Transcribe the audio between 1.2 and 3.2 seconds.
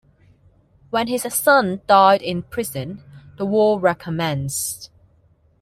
son died in prison,